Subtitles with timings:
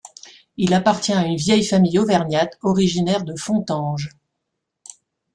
[0.57, 4.09] Il appartient à une vieille famille auvergnate, originaire de Fontanges.